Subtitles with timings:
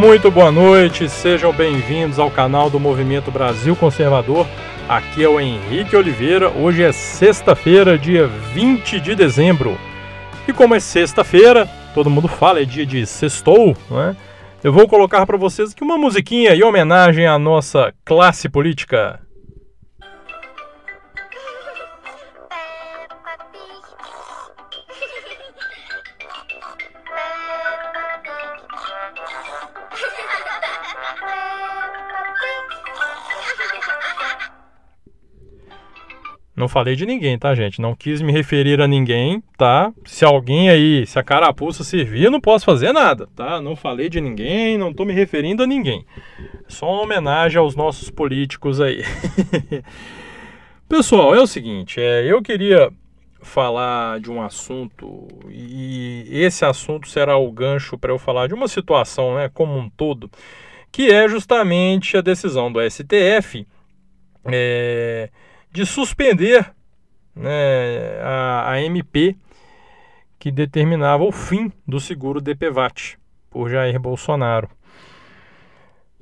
[0.00, 4.46] Muito boa noite, sejam bem-vindos ao canal do Movimento Brasil Conservador.
[4.88, 6.48] Aqui é o Henrique Oliveira.
[6.48, 9.76] Hoje é sexta-feira, dia 20 de dezembro.
[10.48, 14.16] E como é sexta-feira, todo mundo fala, é dia de sextou, né?
[14.64, 19.20] Eu vou colocar para vocês aqui uma musiquinha em homenagem à nossa classe política.
[36.60, 37.80] Não falei de ninguém, tá, gente?
[37.80, 39.90] Não quis me referir a ninguém, tá?
[40.04, 43.62] Se alguém aí, se a carapuça servir, eu não posso fazer nada, tá?
[43.62, 46.04] Não falei de ninguém, não tô me referindo a ninguém.
[46.68, 49.02] Só uma homenagem aos nossos políticos aí.
[50.86, 52.92] Pessoal, é o seguinte, é, eu queria
[53.40, 58.68] falar de um assunto e esse assunto será o gancho para eu falar de uma
[58.68, 60.30] situação, né, como um todo,
[60.92, 63.66] que é justamente a decisão do STF.
[64.44, 65.30] É,
[65.72, 66.72] de suspender
[67.34, 69.36] né, a, a MP
[70.38, 73.18] que determinava o fim do seguro DPVAT
[73.50, 74.68] por Jair Bolsonaro.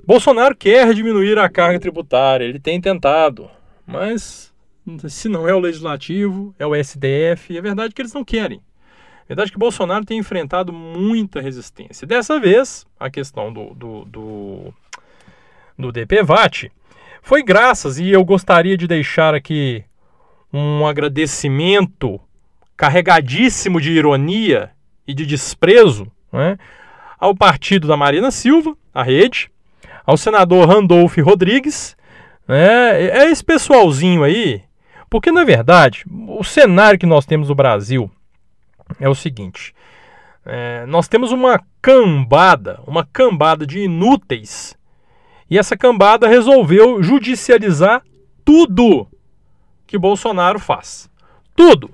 [0.05, 3.49] Bolsonaro quer diminuir a carga tributária, ele tem tentado,
[3.85, 4.53] mas
[5.07, 8.61] se não é o legislativo, é o STF, é verdade que eles não querem.
[9.25, 12.07] É verdade que Bolsonaro tem enfrentado muita resistência.
[12.07, 14.73] Dessa vez, a questão do, do, do,
[15.77, 16.71] do DPVAT
[17.21, 19.83] foi graças, e eu gostaria de deixar aqui
[20.51, 22.19] um agradecimento
[22.75, 24.71] carregadíssimo de ironia
[25.07, 26.57] e de desprezo né,
[27.19, 29.51] ao partido da Marina Silva, a rede,
[30.05, 31.95] ao senador Randolph Rodrigues,
[32.47, 34.63] né, é esse pessoalzinho aí,
[35.09, 38.09] porque na verdade o cenário que nós temos no Brasil
[38.99, 39.75] é o seguinte:
[40.45, 44.78] é, nós temos uma cambada, uma cambada de inúteis
[45.49, 48.03] e essa cambada resolveu judicializar
[48.45, 49.07] tudo
[49.87, 51.09] que Bolsonaro faz.
[51.55, 51.91] Tudo.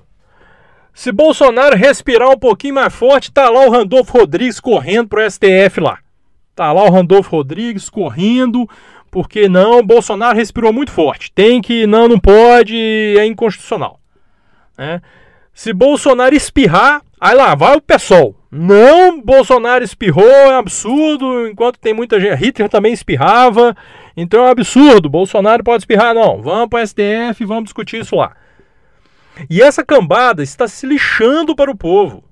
[0.92, 5.80] Se Bolsonaro respirar um pouquinho mais forte, tá lá o Randolfo Rodrigues correndo pro STF
[5.80, 5.98] lá.
[6.54, 8.68] Tá lá o Randolfo Rodrigues correndo,
[9.10, 11.30] porque não, Bolsonaro respirou muito forte.
[11.32, 14.00] Tem que, não, não pode, é inconstitucional.
[14.76, 15.02] Né?
[15.52, 18.34] Se Bolsonaro espirrar, aí lá vai o pessoal.
[18.56, 22.36] Não, Bolsonaro espirrou, é um absurdo, enquanto tem muita gente.
[22.36, 23.76] Hitler também espirrava,
[24.16, 25.10] então é um absurdo.
[25.10, 26.40] Bolsonaro pode espirrar, não.
[26.40, 28.34] Vamos para o STF, vamos discutir isso lá.
[29.50, 32.24] E essa cambada está se lixando para o povo.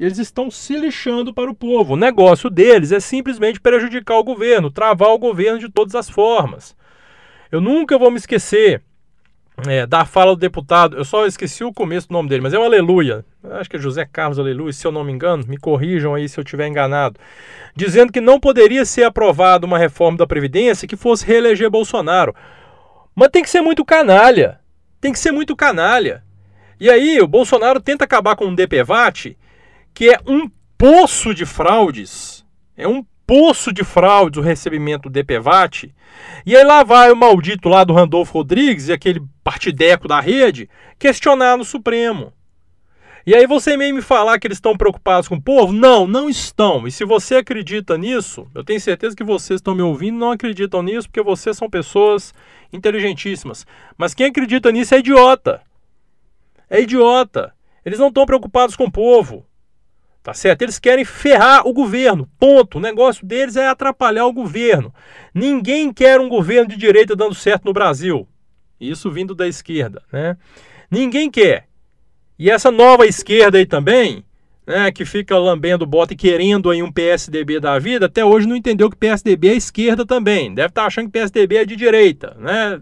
[0.00, 1.92] Eles estão se lixando para o povo.
[1.92, 6.74] O negócio deles é simplesmente prejudicar o governo, travar o governo de todas as formas.
[7.52, 8.82] Eu nunca vou me esquecer
[9.64, 12.58] é, da fala do deputado, eu só esqueci o começo do nome dele, mas é
[12.58, 16.14] o Aleluia, acho que é José Carlos Aleluia, se eu não me engano, me corrijam
[16.14, 17.18] aí se eu estiver enganado,
[17.74, 22.34] dizendo que não poderia ser aprovada uma reforma da Previdência que fosse reeleger Bolsonaro.
[23.14, 24.60] Mas tem que ser muito canalha,
[25.00, 26.22] tem que ser muito canalha.
[26.78, 29.38] E aí o Bolsonaro tenta acabar com o DPVAT,
[29.94, 32.44] que é um poço de fraudes,
[32.76, 35.94] é um poço de fraudes o recebimento do DPVAT.
[36.44, 40.68] E aí lá vai o maldito lá do Randolfo Rodrigues e aquele partideco da rede
[40.98, 42.32] questionar no Supremo.
[43.26, 45.72] E aí você meio me falar que eles estão preocupados com o povo?
[45.72, 46.86] Não, não estão.
[46.86, 50.80] E se você acredita nisso, eu tenho certeza que vocês estão me ouvindo não acreditam
[50.80, 52.32] nisso porque vocês são pessoas
[52.72, 53.66] inteligentíssimas.
[53.98, 55.60] Mas quem acredita nisso é idiota.
[56.70, 57.52] É idiota.
[57.84, 59.44] Eles não estão preocupados com o povo.
[60.26, 60.62] Tá certo?
[60.62, 62.28] Eles querem ferrar o governo.
[62.36, 62.78] Ponto.
[62.78, 64.92] O negócio deles é atrapalhar o governo.
[65.32, 68.26] Ninguém quer um governo de direita dando certo no Brasil.
[68.80, 70.36] Isso vindo da esquerda, né?
[70.90, 71.68] Ninguém quer.
[72.36, 74.24] E essa nova esquerda aí também,
[74.66, 78.56] né, que fica lambendo bota e querendo aí um PSDB da vida, até hoje não
[78.56, 80.52] entendeu que PSDB é esquerda também.
[80.52, 82.80] Deve estar tá achando que PSDB é de direita, né?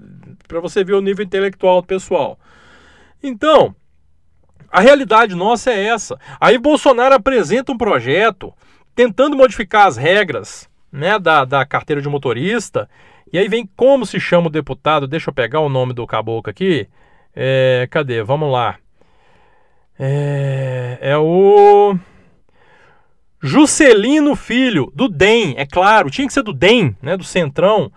[0.49, 2.39] Para você ver o nível intelectual do pessoal.
[3.23, 3.77] Então,
[4.75, 6.19] a realidade nossa é essa.
[6.41, 8.53] Aí Bolsonaro apresenta um projeto
[8.93, 12.91] tentando modificar as regras né, da, da carteira de motorista.
[13.33, 15.07] E aí vem como se chama o deputado.
[15.07, 16.89] Deixa eu pegar o nome do caboclo aqui.
[17.37, 18.21] É, cadê?
[18.25, 18.75] Vamos lá.
[19.97, 21.97] É, é o.
[23.41, 27.93] Juscelino Filho, do DEM, é claro, tinha que ser do DEM, né, do Centrão.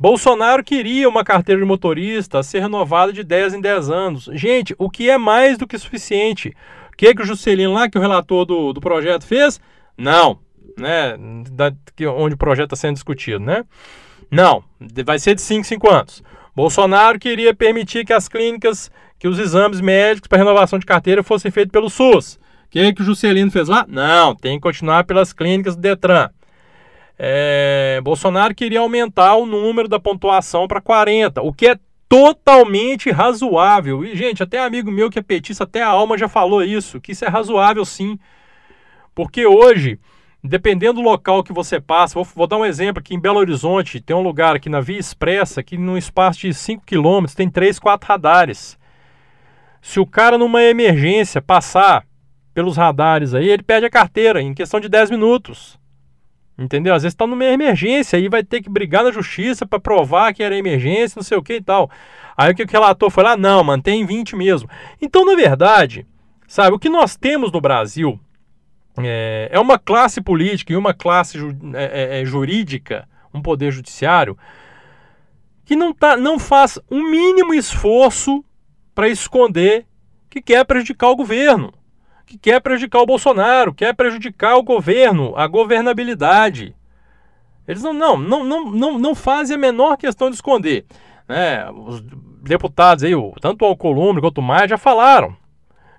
[0.00, 4.30] Bolsonaro queria uma carteira de motorista ser renovada de 10 em 10 anos.
[4.32, 6.54] Gente, o que é mais do que suficiente?
[6.92, 9.60] O que, é que o Juscelino lá, que o relator do, do projeto fez?
[9.96, 10.38] Não,
[10.78, 11.16] né?
[11.50, 13.64] Da, que, onde o projeto está sendo discutido, né?
[14.30, 14.62] Não,
[15.04, 16.22] vai ser de 5 em 5 anos.
[16.54, 21.50] Bolsonaro queria permitir que as clínicas, que os exames médicos para renovação de carteira fossem
[21.50, 22.38] feitos pelo SUS.
[22.66, 23.84] O que, é que o Juscelino fez lá?
[23.88, 26.30] Não, tem que continuar pelas clínicas do Detran.
[27.18, 31.78] É, Bolsonaro queria aumentar o número da pontuação para 40, o que é
[32.08, 34.04] totalmente razoável.
[34.04, 37.12] E, gente, até amigo meu que é petista, até a alma já falou isso, que
[37.12, 38.18] isso é razoável sim.
[39.14, 39.98] Porque hoje,
[40.42, 44.00] dependendo do local que você passa, vou, vou dar um exemplo aqui em Belo Horizonte,
[44.00, 47.80] tem um lugar aqui na Via Expressa, que num espaço de 5 km tem 3,
[47.80, 48.78] 4 radares.
[49.82, 52.06] Se o cara numa emergência passar
[52.54, 55.78] pelos radares aí, ele perde a carteira em questão de 10 minutos.
[56.58, 56.92] Entendeu?
[56.92, 60.42] Às vezes está numa emergência aí vai ter que brigar na justiça para provar que
[60.42, 61.88] era emergência, não sei o que e tal.
[62.36, 63.36] Aí o que o relator foi lá?
[63.36, 64.68] Não, mantém 20 mesmo.
[65.00, 66.04] Então, na verdade,
[66.48, 68.18] sabe, o que nós temos no Brasil
[68.98, 73.70] é, é uma classe política e uma classe ju, é, é, é jurídica, um poder
[73.70, 74.36] judiciário,
[75.64, 78.44] que não, tá, não faz um mínimo esforço
[78.96, 79.86] para esconder
[80.28, 81.72] que quer prejudicar o governo
[82.28, 86.76] que quer prejudicar o Bolsonaro, quer prejudicar o governo, a governabilidade.
[87.66, 90.84] Eles não, não, não, não, não, não fazem a menor questão de esconder.
[91.26, 91.68] Né?
[91.70, 92.02] Os
[92.42, 95.34] deputados aí, tanto o Alcolumbre quanto o Maia, já falaram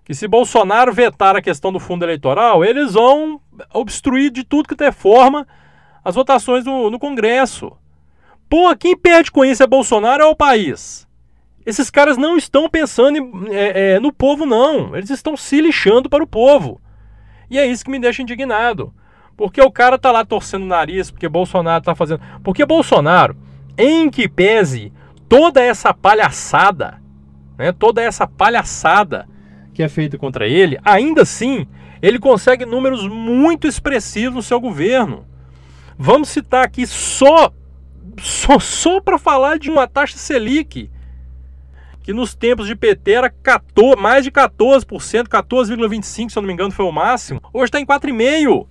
[0.05, 3.41] que se Bolsonaro vetar a questão do fundo eleitoral, eles vão
[3.73, 5.47] obstruir de tudo que tem forma
[6.03, 7.71] as votações no, no Congresso.
[8.49, 11.07] Pô, quem perde com isso é Bolsonaro ou é o país?
[11.69, 14.95] Esses caras não estão pensando em, é, é, no povo, não.
[14.95, 16.81] Eles estão se lixando para o povo.
[17.47, 18.91] E é isso que me deixa indignado.
[19.37, 22.21] Porque o cara tá lá torcendo o nariz, porque Bolsonaro tá fazendo.
[22.43, 23.37] Porque Bolsonaro,
[23.77, 24.91] em que pese
[25.29, 26.99] toda essa palhaçada,
[27.55, 29.29] né, toda essa palhaçada
[29.71, 31.67] que é feita contra ele, ainda assim,
[32.01, 35.23] ele consegue números muito expressivos no seu governo.
[35.95, 37.53] Vamos citar aqui só
[38.19, 40.89] só, só para falar de uma taxa Selic
[42.09, 46.53] que nos tempos de PT era 14, mais de 14%, 14,25% se eu não me
[46.53, 48.65] engano foi o máximo, hoje está em 4,5%.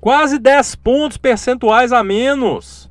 [0.00, 2.90] Quase 10 pontos percentuais a menos.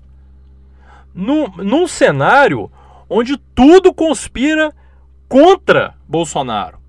[1.14, 2.72] Num, num cenário
[3.10, 4.74] onde tudo conspira
[5.28, 6.80] contra Bolsonaro.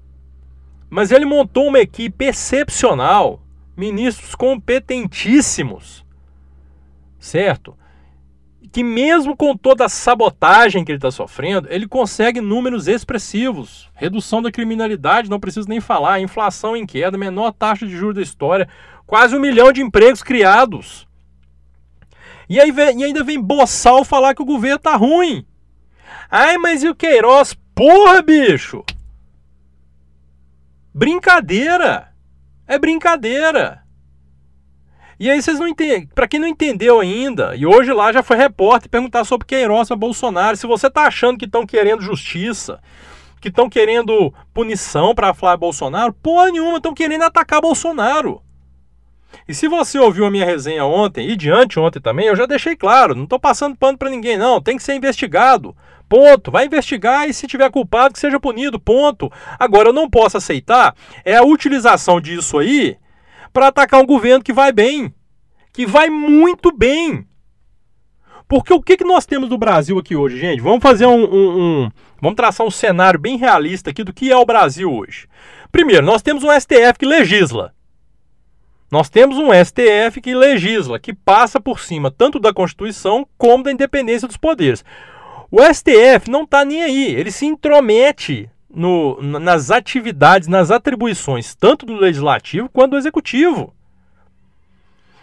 [0.89, 3.43] Mas ele montou uma equipe excepcional,
[3.77, 6.07] ministros competentíssimos,
[7.19, 7.77] certo?
[8.73, 13.91] Que mesmo com toda a sabotagem que ele está sofrendo, ele consegue números expressivos.
[13.95, 16.21] Redução da criminalidade, não preciso nem falar.
[16.21, 18.69] Inflação em queda, menor taxa de juros da história,
[19.07, 21.09] quase um milhão de empregos criados.
[22.49, 25.45] E, aí vem, e ainda vem Boçal falar que o governo tá ruim.
[26.31, 27.55] Ai, mas e o Queiroz?
[27.75, 28.85] Porra, bicho!
[30.95, 32.13] Brincadeira!
[32.67, 33.83] É brincadeira!
[35.19, 36.09] E aí vocês não entendem.
[36.15, 39.97] Para quem não entendeu ainda, e hoje lá já foi repórter perguntar sobre Queiroz para
[39.97, 40.57] Bolsonaro.
[40.57, 42.81] Se você tá achando que estão querendo justiça,
[43.41, 48.41] que estão querendo punição para falar Bolsonaro, porra nenhuma, estão querendo atacar Bolsonaro.
[49.47, 52.77] E se você ouviu a minha resenha ontem e diante ontem também, eu já deixei
[52.77, 55.77] claro, não estou passando pano para ninguém não, tem que ser investigado.
[56.09, 56.51] Ponto.
[56.51, 58.81] Vai investigar e se tiver culpado que seja punido.
[58.81, 59.31] Ponto.
[59.59, 62.97] Agora eu não posso aceitar é a utilização disso aí
[63.53, 65.15] para atacar um governo que vai bem,
[65.73, 67.27] que vai muito bem.
[68.49, 70.63] Porque o que, que nós temos no Brasil aqui hoje, gente?
[70.63, 71.91] Vamos fazer um, um, um,
[72.21, 75.29] Vamos traçar um cenário bem realista aqui do que é o Brasil hoje.
[75.71, 77.75] Primeiro, nós temos um STF que legisla.
[78.91, 83.71] Nós temos um STF que legisla, que passa por cima tanto da Constituição como da
[83.71, 84.83] independência dos poderes.
[85.51, 91.87] O STF não está nem aí, ele se intromete no, nas atividades, nas atribuições, tanto
[91.87, 93.75] do legislativo quanto do executivo.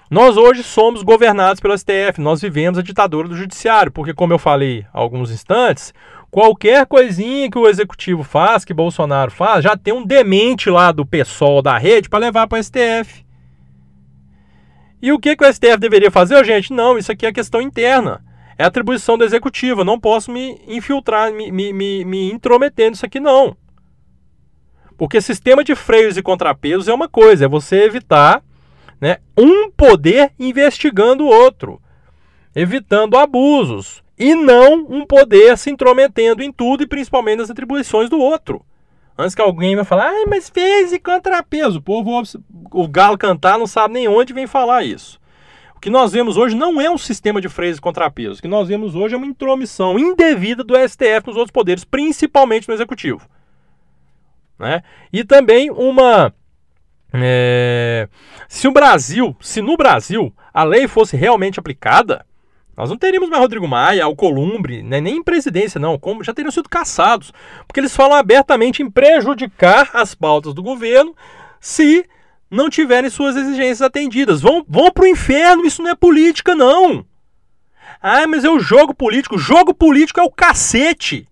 [0.09, 4.39] Nós hoje somos governados pelo STF, nós vivemos a ditadura do judiciário, porque, como eu
[4.39, 5.93] falei há alguns instantes,
[6.29, 11.05] qualquer coisinha que o executivo faz, que Bolsonaro faz, já tem um demente lá do
[11.05, 13.25] pessoal da rede para levar para o STF.
[15.01, 16.71] E o que, que o STF deveria fazer, gente?
[16.71, 18.23] Não, isso aqui é questão interna
[18.57, 19.81] é atribuição do executivo.
[19.81, 23.55] Eu não posso me infiltrar, me, me, me, me intrometer nisso aqui, não.
[24.97, 28.41] Porque sistema de freios e contrapesos é uma coisa, é você evitar
[29.00, 31.81] né, um poder investigando o outro,
[32.55, 38.17] evitando abusos, e não um poder se intrometendo em tudo e principalmente nas atribuições do
[38.17, 38.65] outro.
[39.17, 41.79] Antes que alguém vai falar, ah, mas fez e contrapeso.
[41.79, 42.21] O povo,
[42.71, 45.19] o galo cantar, não sabe nem onde vem falar isso
[45.86, 48.39] que nós vemos hoje não é um sistema de freios e contrapesos.
[48.39, 52.68] O que nós vemos hoje é uma intromissão indevida do STF nos outros poderes, principalmente
[52.68, 53.30] no executivo.
[54.58, 54.82] Né?
[55.13, 56.34] E também uma.
[57.13, 58.10] É,
[58.50, 62.25] se o Brasil, se no Brasil a lei fosse realmente aplicada,
[62.75, 66.51] nós não teríamos mais Rodrigo Maia, Alcolumbre, né, nem em presidência, não, como já teriam
[66.51, 67.32] sido caçados,
[67.68, 71.15] porque eles falam abertamente em prejudicar as pautas do governo
[71.60, 72.10] se
[72.49, 74.41] não tiverem suas exigências atendidas.
[74.41, 77.05] Vão, vão para o inferno, isso não é política, não.
[78.01, 79.37] Ah, mas é o jogo político.
[79.37, 81.27] Jogo político é o cacete.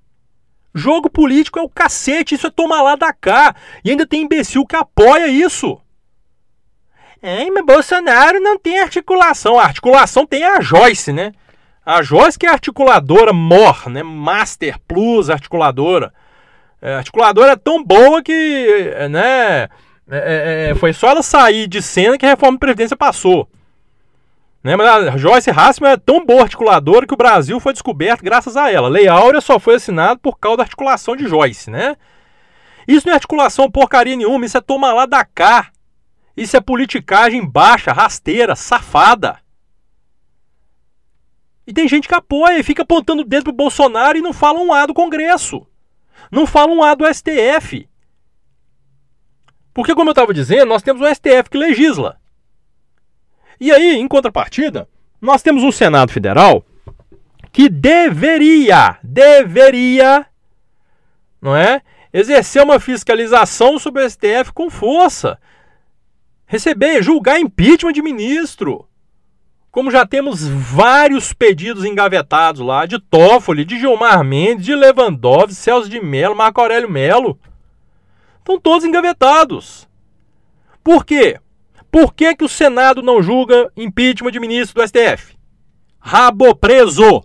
[0.73, 3.55] Jogo político é o cacete, isso é tomar lá da cá.
[3.85, 5.79] E ainda tem imbecil que apoia isso.
[7.21, 9.59] É, mas Bolsonaro não tem articulação.
[9.59, 11.31] A articulação tem a Joyce, né?
[11.85, 14.01] A Joyce que é articuladora mor, né?
[14.03, 16.13] Master Plus articuladora.
[16.81, 19.69] É, articuladora é tão boa que, né?
[20.09, 23.47] É, é, é, foi só ela sair de cena que a reforma da Previdência passou.
[24.63, 24.75] Né?
[24.75, 28.71] Mas a Joyce Hassman é tão boa articuladora que o Brasil foi descoberto graças a
[28.71, 28.87] ela.
[28.87, 31.95] Lei Áurea só foi assinado por causa da articulação de Joyce, né?
[32.87, 35.71] Isso não é articulação porcaria nenhuma, isso é tomar lá da cá.
[36.35, 39.37] Isso é politicagem baixa, rasteira, safada.
[41.65, 44.59] E tem gente que apoia e fica apontando o dedo pro Bolsonaro e não fala
[44.59, 45.65] um A do Congresso.
[46.31, 47.87] Não fala um A do STF.
[49.73, 52.17] Porque, como eu estava dizendo, nós temos um STF que legisla.
[53.59, 54.87] E aí, em contrapartida,
[55.19, 56.65] nós temos um Senado Federal
[57.51, 60.25] que deveria, deveria,
[61.41, 61.81] não é?
[62.11, 65.39] Exercer uma fiscalização sobre o STF com força.
[66.45, 68.87] Receber, julgar impeachment de ministro.
[69.71, 75.89] Como já temos vários pedidos engavetados lá, de Toffoli, de Gilmar Mendes, de Lewandowski, Celso
[75.89, 77.39] de Mello, Marco Aurélio Mello.
[78.43, 79.87] Estão todos engavetados.
[80.83, 81.39] Por quê?
[81.89, 85.37] Por que, que o Senado não julga impeachment de ministro do STF?
[85.97, 87.23] Rabo preso.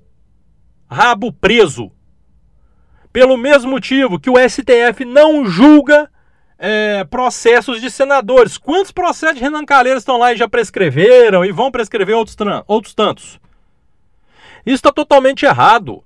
[0.89, 1.91] Rabo preso.
[3.13, 6.09] Pelo mesmo motivo que o STF não julga
[6.57, 8.57] é, processos de senadores.
[8.57, 12.37] Quantos processos de Renan Calheiros estão lá e já prescreveram e vão prescrever outros,
[12.69, 13.41] outros tantos?
[14.65, 16.05] Isso está totalmente errado.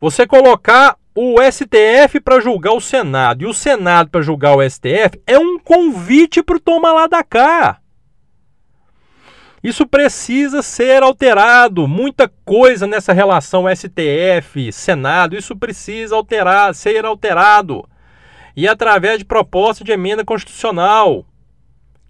[0.00, 5.20] Você colocar o STF para julgar o Senado e o Senado para julgar o STF
[5.26, 7.78] é um convite para o toma lá da cá.
[9.62, 11.86] Isso precisa ser alterado.
[11.88, 17.88] Muita coisa nessa relação STF, Senado, isso precisa alterar, ser alterado.
[18.56, 21.24] E através de proposta de emenda constitucional.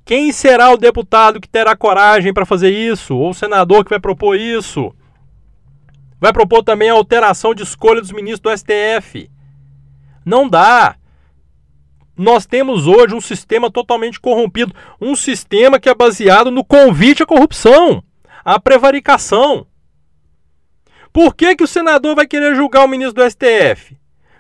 [0.04, 3.16] Quem será o deputado que terá coragem para fazer isso?
[3.16, 4.92] Ou o senador que vai propor isso?
[6.25, 9.31] Vai propor também a alteração de escolha dos ministros do STF.
[10.25, 10.97] Não dá.
[12.16, 17.26] Nós temos hoje um sistema totalmente corrompido, um sistema que é baseado no convite à
[17.26, 18.02] corrupção,
[18.43, 19.66] à prevaricação.
[21.12, 23.95] Por que, que o senador vai querer julgar o ministro do STF?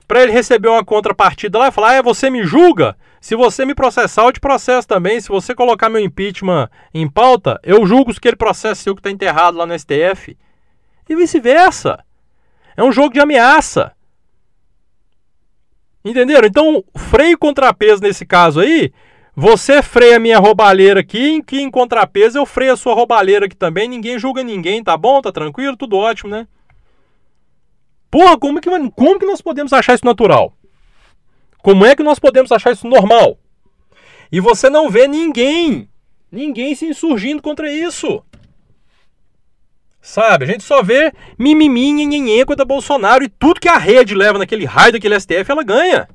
[0.08, 2.96] Para ele receber uma contrapartida lá e falar: ah, você me julga?
[3.20, 5.20] Se você me processar, eu te processo também.
[5.20, 9.10] Se você colocar meu impeachment em pauta, eu julgo que ele processa seu que está
[9.10, 10.34] enterrado lá no STF
[11.08, 12.04] e vice-versa.
[12.76, 13.92] É um jogo de ameaça.
[16.04, 16.46] Entenderam?
[16.46, 18.92] Então, freio contrapeso nesse caso aí,
[19.34, 23.56] você freia a minha roubalheira aqui, que em contrapeso eu freio a sua roubalheira aqui
[23.56, 25.20] também, ninguém julga ninguém, tá bom?
[25.20, 25.76] Tá tranquilo?
[25.76, 26.46] Tudo ótimo, né?
[28.10, 30.52] Porra, como que, como que nós podemos achar isso natural?
[31.58, 33.38] Como é que nós podemos achar isso normal?
[34.30, 35.88] E você não vê ninguém,
[36.30, 38.22] ninguém se insurgindo contra isso.
[40.04, 40.44] Sabe?
[40.44, 44.66] A gente só vê mimimi, nhenhenhen contra Bolsonaro e tudo que a rede leva naquele
[44.66, 46.06] raio daquele STF, ela ganha.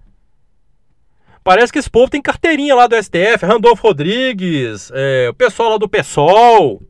[1.43, 5.77] Parece que esse povo tem carteirinha lá do STF, Randolfo Rodrigues, é, o pessoal lá
[5.79, 6.83] do PSOL.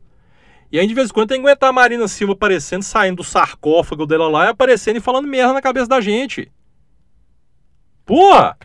[0.70, 3.24] E aí de vez em quando tem que aguentar a Marina Silva aparecendo, saindo do
[3.24, 6.52] sarcófago dela lá e aparecendo e falando merda na cabeça da gente.
[8.04, 8.58] Porra!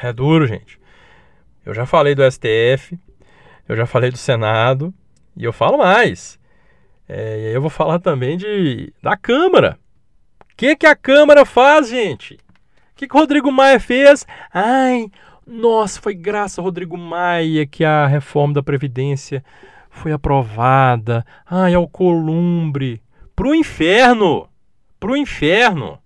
[0.00, 0.78] É duro, gente.
[1.66, 2.96] Eu já falei do STF,
[3.68, 4.92] eu já falei do Senado
[5.36, 6.38] e eu falo mais.
[7.08, 9.78] É, e eu vou falar também de da Câmara.
[10.40, 12.34] O que, que a Câmara faz, gente?
[12.34, 12.38] O
[12.96, 14.26] que, que o Rodrigo Maia fez?
[14.52, 15.10] Ai,
[15.46, 19.44] nossa, foi graças ao Rodrigo Maia que a reforma da Previdência
[19.90, 21.24] foi aprovada.
[21.46, 23.00] Ai, ao Columbre.
[23.36, 24.48] Pro inferno!
[24.98, 25.98] Pro inferno!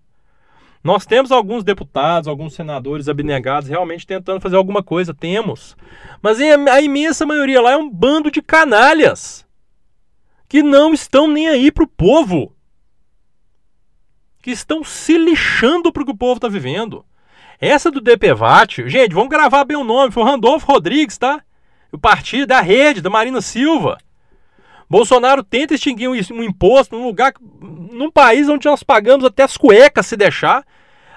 [0.82, 5.76] Nós temos alguns deputados, alguns senadores abnegados realmente tentando fazer alguma coisa, temos.
[6.20, 9.46] Mas a imensa maioria lá é um bando de canalhas
[10.48, 12.54] que não estão nem aí para o povo.
[14.42, 17.04] Que estão se lixando para o que o povo está vivendo.
[17.60, 21.40] Essa do DPVAT, gente, vamos gravar bem o nome, foi o Randolfo Rodrigues, tá?
[21.92, 23.98] O partido da rede, da Marina Silva.
[24.92, 30.04] Bolsonaro tenta extinguir um, imposto num lugar, num país onde nós pagamos até as cuecas
[30.04, 30.66] se deixar.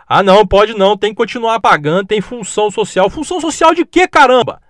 [0.07, 3.09] Ah, não, pode não, tem que continuar pagando, tem função social.
[3.09, 4.61] Função social de quê, caramba?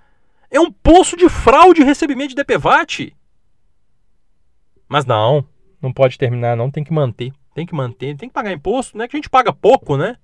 [0.49, 3.15] É um poço de fraude e recebimento de DPVAT.
[4.89, 5.47] Mas não,
[5.79, 7.31] não pode terminar, não, tem que manter.
[7.53, 9.07] Tem que manter, tem que pagar imposto, né?
[9.07, 10.17] Que a gente paga pouco, né?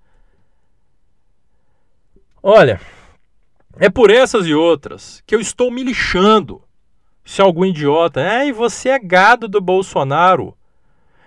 [2.41, 2.81] Olha,
[3.77, 6.63] é por essas e outras que eu estou me lixando.
[7.31, 10.53] Se algum idiota, é, você é gado do Bolsonaro.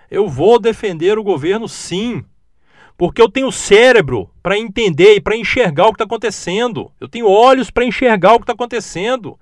[0.07, 2.23] Eu vou defender o governo sim,
[2.95, 6.91] porque eu tenho cérebro para entender e para enxergar o que está acontecendo.
[7.01, 9.39] Eu tenho olhos para enxergar o que está acontecendo.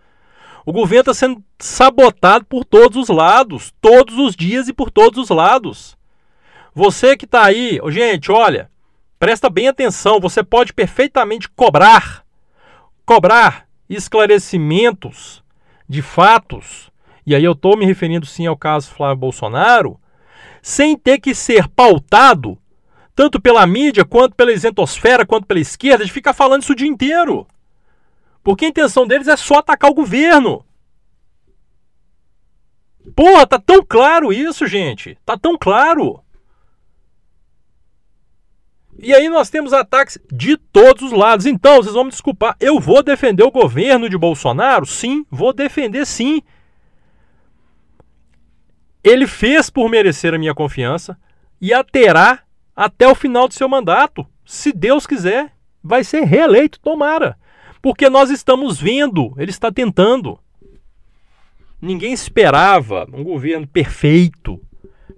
[0.66, 5.22] O governo está sendo sabotado por todos os lados, todos os dias e por todos
[5.22, 5.98] os lados.
[6.74, 8.72] Você que está aí, gente, olha,
[9.20, 10.18] presta bem atenção.
[10.22, 12.24] Você pode perfeitamente cobrar,
[13.06, 15.43] cobrar esclarecimentos
[15.88, 16.92] de fatos.
[17.26, 20.00] E aí eu estou me referindo sim ao caso Flávio Bolsonaro,
[20.62, 22.58] sem ter que ser pautado
[23.16, 26.88] tanto pela mídia, quanto pela isentosfera, quanto pela esquerda, de ficar falando isso o dia
[26.88, 27.48] inteiro.
[28.44, 30.66] Porque a intenção deles é só atacar o governo.
[33.16, 35.18] Porra, tá tão claro isso, gente.
[35.26, 36.23] Tá tão claro.
[38.98, 41.46] E aí nós temos ataques de todos os lados.
[41.46, 44.86] Então, vocês vão me desculpar, eu vou defender o governo de Bolsonaro?
[44.86, 46.42] Sim, vou defender sim.
[49.04, 51.18] Ele fez por merecer a minha confiança
[51.60, 52.44] e a terá
[52.76, 54.26] até o final do seu mandato.
[54.46, 55.52] Se Deus quiser,
[55.84, 57.38] vai ser reeleito, tomara.
[57.82, 60.40] Porque nós estamos vendo, ele está tentando.
[61.82, 64.62] Ninguém esperava um governo perfeito,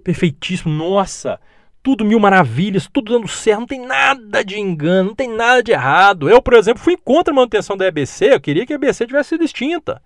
[0.02, 0.74] perfeitíssimo.
[0.74, 1.40] Nossa,
[1.86, 5.70] tudo mil maravilhas, tudo dando certo, não tem nada de engano, não tem nada de
[5.70, 6.28] errado.
[6.28, 9.28] Eu, por exemplo, fui contra a manutenção da EBC, eu queria que a EBC tivesse
[9.28, 10.02] sido extinta.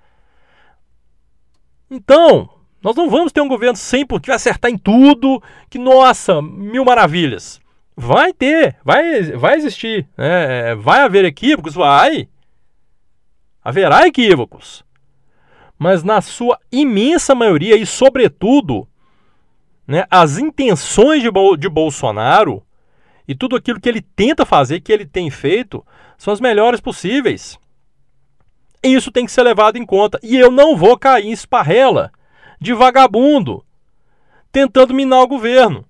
[1.91, 2.51] Então,
[2.83, 6.85] nós não vamos ter um governo 100% que vai acertar em tudo, que, nossa, mil
[6.85, 7.59] maravilhas.
[7.97, 10.75] Vai ter, vai, vai existir, né?
[10.75, 12.29] vai haver equívocos, vai
[13.65, 14.85] haverá equívocos.
[15.79, 18.87] Mas na sua imensa maioria e, sobretudo,
[19.91, 22.63] né, as intenções de, de Bolsonaro
[23.27, 25.85] e tudo aquilo que ele tenta fazer, que ele tem feito,
[26.17, 27.59] são as melhores possíveis.
[28.85, 30.21] E isso tem que ser levado em conta.
[30.23, 32.13] E eu não vou cair em esparrela
[32.61, 33.65] de vagabundo
[34.53, 35.85] tentando minar o governo.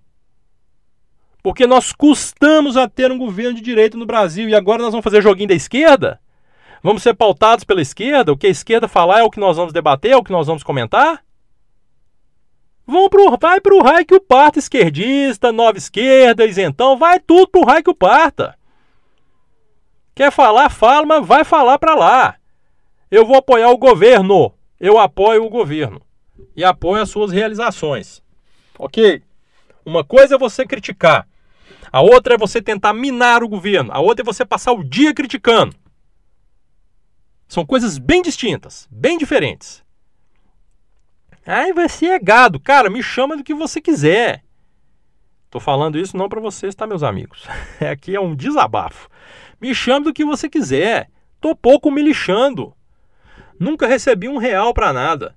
[1.42, 5.04] Porque nós custamos a ter um governo de direita no Brasil e agora nós vamos
[5.04, 6.18] fazer joguinho da esquerda?
[6.82, 8.32] Vamos ser pautados pela esquerda?
[8.32, 10.46] O que a esquerda falar é o que nós vamos debater, é o que nós
[10.46, 11.22] vamos comentar?
[12.90, 17.64] Vão pro, vai pro raio que o parta esquerdista, nova esquerda, isentão, vai tudo pro
[17.64, 18.58] raio que o parta.
[20.12, 22.36] Quer falar, fala, mas vai falar para lá.
[23.08, 24.52] Eu vou apoiar o governo.
[24.80, 26.02] Eu apoio o governo.
[26.56, 28.20] E apoio as suas realizações.
[28.76, 29.22] Ok?
[29.86, 31.28] Uma coisa é você criticar.
[31.92, 33.92] A outra é você tentar minar o governo.
[33.92, 35.76] A outra é você passar o dia criticando.
[37.46, 39.80] São coisas bem distintas, bem diferentes.
[41.46, 42.60] Ai, você é gado.
[42.60, 44.42] Cara, me chama do que você quiser.
[45.50, 47.46] Tô falando isso não para vocês, tá, meus amigos?
[47.80, 49.08] Aqui é um desabafo.
[49.60, 51.08] Me chame do que você quiser.
[51.40, 52.72] Tô pouco me lixando.
[53.58, 55.34] Nunca recebi um real para nada.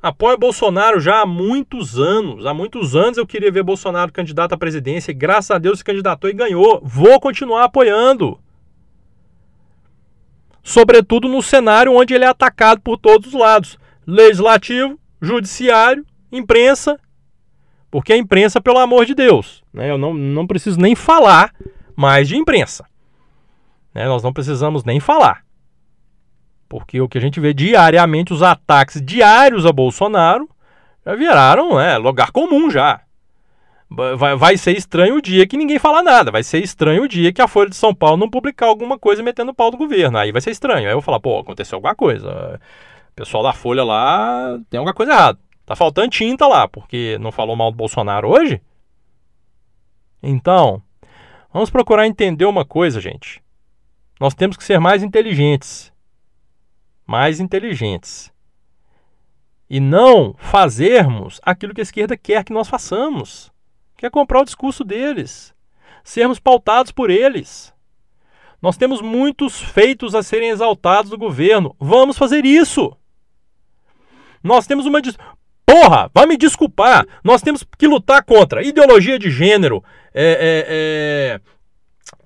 [0.00, 2.46] Apoio Bolsonaro já há muitos anos.
[2.46, 5.84] Há muitos anos eu queria ver Bolsonaro candidato à presidência e graças a Deus se
[5.84, 6.80] candidatou e ganhou.
[6.84, 8.38] Vou continuar apoiando
[10.66, 16.98] sobretudo no cenário onde ele é atacado por todos os lados legislativo, judiciário, imprensa.
[17.90, 21.52] Porque a imprensa, pelo amor de Deus, né, eu não, não preciso nem falar
[21.94, 22.86] mais de imprensa.
[23.94, 25.44] Né, nós não precisamos nem falar.
[26.68, 30.48] Porque o que a gente vê diariamente, os ataques diários a Bolsonaro,
[31.04, 33.00] já viraram é, lugar comum já.
[33.88, 36.32] Vai, vai ser estranho o dia que ninguém fala nada.
[36.32, 39.22] Vai ser estranho o dia que a Folha de São Paulo não publicar alguma coisa
[39.22, 40.18] metendo pau do governo.
[40.18, 40.86] Aí vai ser estranho.
[40.86, 42.60] Aí eu vou falar, pô, aconteceu alguma coisa.
[43.16, 45.38] Pessoal da Folha lá tem alguma coisa errada.
[45.64, 48.60] Tá faltando tinta lá, porque não falou mal do Bolsonaro hoje?
[50.22, 50.82] Então,
[51.50, 53.42] vamos procurar entender uma coisa, gente.
[54.20, 55.90] Nós temos que ser mais inteligentes.
[57.06, 58.30] Mais inteligentes.
[59.68, 63.50] E não fazermos aquilo que a esquerda quer que nós façamos
[63.96, 65.54] quer comprar o discurso deles,
[66.04, 67.74] sermos pautados por eles.
[68.60, 71.74] Nós temos muitos feitos a serem exaltados do governo.
[71.80, 72.94] Vamos fazer isso.
[74.46, 75.00] Nós temos uma.
[75.66, 77.04] Porra, vai me desculpar.
[77.24, 79.82] Nós temos que lutar contra ideologia de gênero,
[80.14, 81.40] é, é,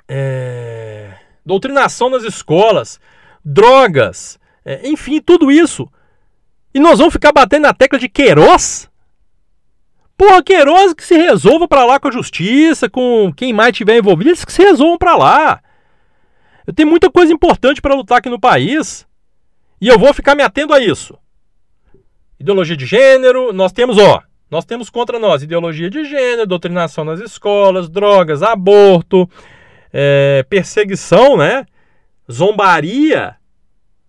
[0.09, 3.01] é, é doutrinação nas escolas,
[3.45, 5.91] drogas, é, enfim, tudo isso.
[6.75, 8.89] E nós vamos ficar batendo na tecla de Queiroz?
[10.17, 14.29] Porra, Queiroz que se resolva para lá com a justiça, com quem mais tiver envolvido,
[14.29, 15.63] eles que se resolvam para lá.
[16.67, 19.07] Eu tenho muita coisa importante para lutar aqui no país
[19.81, 21.19] e eu vou ficar me atendo a isso.
[22.41, 27.21] Ideologia de gênero, nós temos, ó, nós temos contra nós ideologia de gênero, doutrinação nas
[27.21, 29.29] escolas, drogas, aborto,
[29.93, 31.67] é, perseguição, né?
[32.31, 33.37] zombaria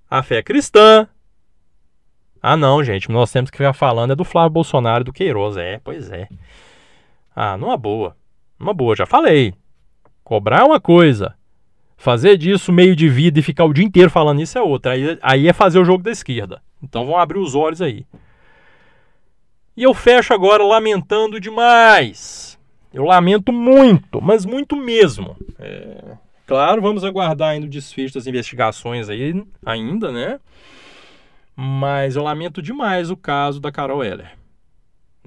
[0.10, 1.08] a fé cristã.
[2.42, 5.58] Ah, não, gente, nós temos que ficar falando é do Flávio Bolsonaro e do Queiroz.
[5.58, 6.28] É, pois é.
[7.36, 8.16] Ah, numa boa.
[8.60, 9.54] Numa boa, já falei.
[10.24, 11.36] Cobrar é uma coisa.
[12.02, 14.94] Fazer disso meio de vida e ficar o dia inteiro falando isso é outra.
[14.94, 16.60] Aí, aí é fazer o jogo da esquerda.
[16.82, 18.08] Então vão abrir os olhos aí.
[19.78, 22.58] E eu fecho agora lamentando demais.
[22.92, 25.38] Eu lamento muito, mas muito mesmo.
[25.60, 30.40] É, claro, vamos aguardar ainda o desfecho das investigações aí, ainda, né?
[31.56, 34.32] Mas eu lamento demais o caso da Carol Heller.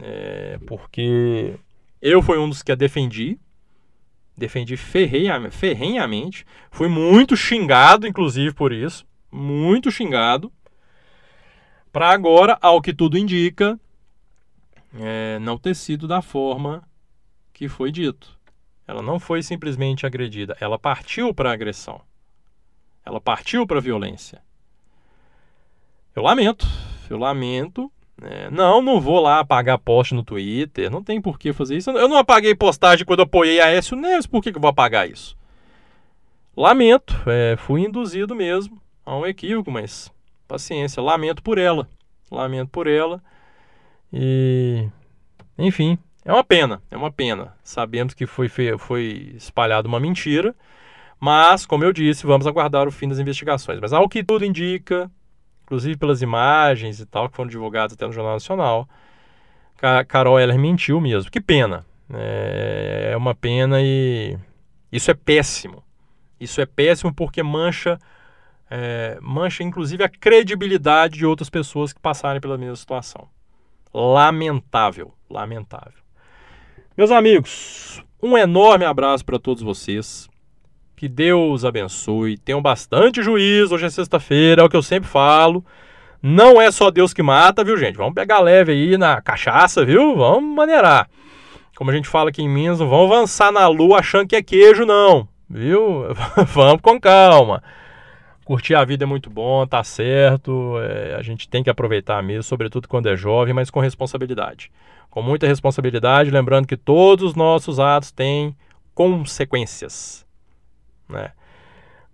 [0.02, 1.54] É, porque
[2.02, 3.38] eu fui um dos que a defendi.
[4.36, 6.44] Defendi ferrenhamente.
[6.70, 9.06] Fui muito xingado, inclusive, por isso.
[9.30, 10.52] Muito xingado.
[11.92, 13.78] Para agora, ao que tudo indica,
[14.98, 16.82] é, não ter sido da forma
[17.52, 18.36] que foi dito.
[18.86, 22.00] Ela não foi simplesmente agredida, ela partiu para a agressão.
[23.04, 24.42] Ela partiu para a violência.
[26.14, 26.66] Eu lamento,
[27.08, 27.90] eu lamento.
[28.22, 31.90] É, não, não vou lá apagar post no Twitter, não tem por que fazer isso.
[31.90, 35.08] Eu não apaguei postagem quando apoiei a Écio Neves, por que, que eu vou apagar
[35.08, 35.36] isso?
[36.56, 40.10] Lamento, é, fui induzido mesmo a um equívoco, mas
[40.46, 41.88] paciência, lamento por ela.
[42.30, 43.20] Lamento por ela.
[44.12, 44.88] E,
[45.58, 47.54] enfim, é uma pena, é uma pena.
[47.64, 48.48] Sabemos que foi,
[48.78, 50.54] foi espalhada uma mentira,
[51.18, 53.80] mas, como eu disse, vamos aguardar o fim das investigações.
[53.80, 55.10] Mas ao que tudo indica,
[55.74, 58.88] inclusive pelas imagens e tal, que foram divulgadas até no Jornal Nacional,
[60.08, 61.30] Carol Heller mentiu mesmo.
[61.30, 61.84] Que pena.
[62.12, 64.38] É, é uma pena e
[64.92, 65.82] isso é péssimo.
[66.38, 67.98] Isso é péssimo porque mancha,
[68.70, 73.28] é, mancha inclusive a credibilidade de outras pessoas que passarem pela mesma situação
[73.94, 76.02] lamentável, lamentável.
[76.96, 80.28] Meus amigos, um enorme abraço para todos vocês.
[81.04, 82.38] Que Deus abençoe.
[82.38, 83.74] Tenham bastante juízo.
[83.74, 85.62] Hoje é sexta-feira, é o que eu sempre falo.
[86.22, 87.98] Não é só Deus que mata, viu, gente?
[87.98, 90.16] Vamos pegar leve aí na cachaça, viu?
[90.16, 91.06] Vamos maneirar.
[91.76, 94.42] Como a gente fala aqui em Minas, não vamos avançar na lua achando que é
[94.42, 95.28] queijo, não.
[95.46, 96.06] Viu?
[96.54, 97.62] vamos com calma
[98.46, 100.78] curtir a vida é muito bom, tá certo.
[100.80, 104.70] É, a gente tem que aproveitar mesmo, sobretudo quando é jovem, mas com responsabilidade.
[105.10, 108.56] Com muita responsabilidade, lembrando que todos os nossos atos têm
[108.94, 110.23] consequências.
[111.08, 111.30] Né?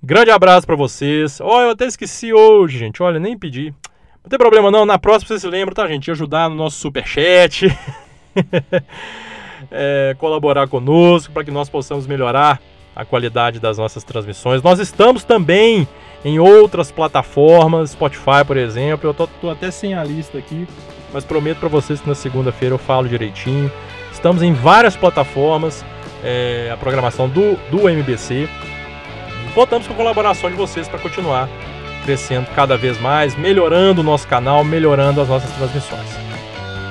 [0.03, 1.40] Grande abraço para vocês.
[1.40, 3.03] Olha, eu até esqueci hoje, gente.
[3.03, 3.74] Olha, nem pedi.
[4.22, 6.11] Não tem problema não, na próxima vocês se lembram, tá, gente?
[6.11, 7.66] Ajudar no nosso superchat.
[9.70, 12.61] é, colaborar conosco para que nós possamos melhorar
[12.94, 14.62] a qualidade das nossas transmissões.
[14.62, 15.88] Nós estamos também
[16.24, 19.09] em outras plataformas, Spotify, por exemplo.
[19.09, 20.66] Eu tô, tô até sem a lista aqui,
[21.12, 23.70] mas prometo para vocês que na segunda-feira eu falo direitinho.
[24.12, 25.85] Estamos em várias plataformas,
[26.22, 28.48] é, a programação do, do MBC.
[29.55, 31.49] Contamos com a colaboração de vocês para continuar
[32.05, 36.09] crescendo cada vez mais, melhorando o nosso canal, melhorando as nossas transmissões.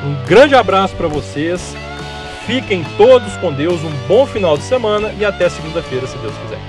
[0.05, 1.75] Um grande abraço para vocês.
[2.45, 6.68] Fiquem todos com Deus, um bom final de semana e até segunda-feira, se Deus quiser.